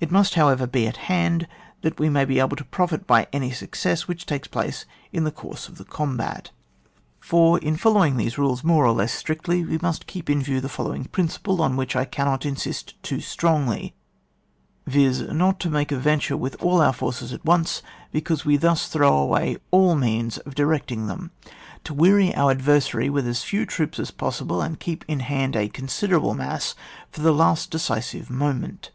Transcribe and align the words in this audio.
It 0.00 0.10
must, 0.10 0.34
however, 0.34 0.66
be 0.66 0.88
at 0.88 0.96
hand, 1.06 1.46
that 1.82 2.00
we 2.00 2.08
may 2.08 2.24
be 2.24 2.40
able 2.40 2.56
to 2.56 2.64
profit 2.64 3.06
by 3.06 3.28
any 3.32 3.52
success 3.52 4.08
which 4.08 4.26
takes 4.26 4.48
place 4.48 4.84
in 5.12 5.22
the 5.22 5.30
course 5.30 5.68
of 5.68 5.78
the 5.78 5.84
combat. 5.84 6.50
4. 7.20 7.60
In 7.60 7.76
following 7.76 8.16
these 8.16 8.36
rules 8.36 8.64
more 8.64 8.84
or 8.84 8.90
lees 8.92 9.12
strictly, 9.12 9.64
we 9.64 9.78
must 9.78 10.08
keep 10.08 10.28
in 10.28 10.42
view 10.42 10.60
the 10.60 10.68
follow 10.68 10.92
ing 10.92 11.04
principle, 11.04 11.62
on 11.62 11.76
which 11.76 11.94
I 11.94 12.04
cannot 12.04 12.44
insist 12.44 13.00
too 13.04 13.20
strongly, 13.20 13.94
viz., 14.88 15.20
not 15.20 15.60
to 15.60 15.70
make 15.70 15.92
a 15.92 15.96
venture 15.98 16.36
with 16.36 16.56
all 16.60 16.80
our 16.80 16.92
forces 16.92 17.32
at 17.32 17.44
once, 17.44 17.80
because 18.10 18.44
we 18.44 18.56
thus 18.56 18.88
throw 18.88 19.16
away 19.16 19.56
all 19.70 19.94
means 19.94 20.38
of 20.38 20.56
directing 20.56 21.06
them; 21.06 21.30
to 21.84 21.94
weary 21.94 22.34
our 22.34 22.50
adversary 22.50 23.08
with 23.08 23.24
as 23.24 23.44
few 23.44 23.64
troops 23.64 24.00
as 24.00 24.10
possible, 24.10 24.60
and 24.62 24.80
keep 24.80 25.04
in 25.06 25.20
hand 25.20 25.54
a 25.54 25.68
considerable 25.68 26.34
mass 26.34 26.74
for 27.12 27.20
the 27.20 27.30
last 27.32 27.70
decisive 27.70 28.28
moment. 28.30 28.90